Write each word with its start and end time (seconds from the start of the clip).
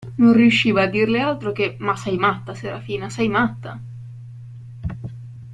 Non 0.19 0.33
riusciva 0.33 0.81
a 0.81 0.87
dirle 0.87 1.19
altro 1.19 1.51
che:– 1.51 1.75
Ma 1.85 1.95
sei 1.95 2.17
matta, 2.17 2.55
Serafina, 2.55 3.07
sei 3.11 3.29
matta! 3.29 3.79